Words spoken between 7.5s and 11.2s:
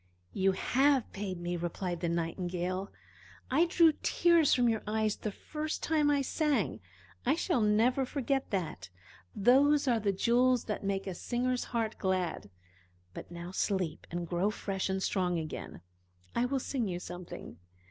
never forget that. Those are the jewels that make a